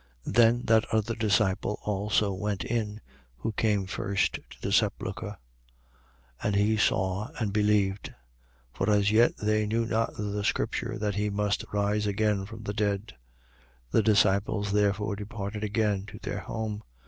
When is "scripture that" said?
10.43-11.13